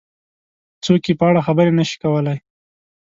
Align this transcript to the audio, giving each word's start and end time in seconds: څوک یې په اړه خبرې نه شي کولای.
څوک 0.83 1.03
یې 1.07 1.13
په 1.19 1.23
اړه 1.29 1.41
خبرې 1.47 1.71
نه 1.79 1.83
شي 1.89 1.97
کولای. 2.03 2.37